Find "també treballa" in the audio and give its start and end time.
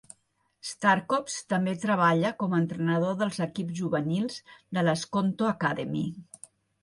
1.53-2.31